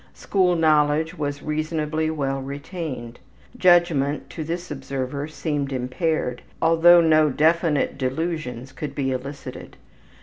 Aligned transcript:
School 0.15 0.55
knowledge 0.55 1.15
was 1.15 1.43
reasonably 1.43 2.09
well 2.09 2.41
retained. 2.41 3.19
Judgment, 3.55 4.31
to 4.31 4.43
this 4.43 4.71
observer, 4.71 5.27
seemed 5.27 5.71
impaired, 5.71 6.41
although 6.59 7.01
no 7.01 7.29
definite 7.29 7.99
delusions 7.99 8.71
could 8.71 8.95
be 8.95 9.11
elicited. 9.11 9.77